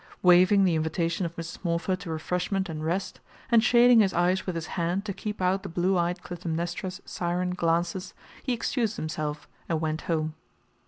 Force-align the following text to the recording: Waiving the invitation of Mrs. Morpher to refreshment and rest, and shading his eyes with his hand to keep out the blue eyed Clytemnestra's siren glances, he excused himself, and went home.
Waiving 0.23 0.63
the 0.63 0.73
invitation 0.73 1.27
of 1.27 1.35
Mrs. 1.35 1.63
Morpher 1.63 1.95
to 1.97 2.09
refreshment 2.09 2.69
and 2.69 2.83
rest, 2.83 3.19
and 3.51 3.63
shading 3.63 3.99
his 3.99 4.15
eyes 4.15 4.47
with 4.47 4.55
his 4.55 4.65
hand 4.73 5.05
to 5.05 5.13
keep 5.13 5.39
out 5.43 5.61
the 5.61 5.69
blue 5.69 5.95
eyed 5.95 6.23
Clytemnestra's 6.23 7.03
siren 7.05 7.51
glances, 7.53 8.15
he 8.41 8.51
excused 8.51 8.95
himself, 8.95 9.47
and 9.69 9.79
went 9.79 10.01
home. 10.09 10.33